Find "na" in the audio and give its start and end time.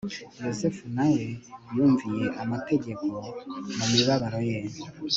0.95-1.05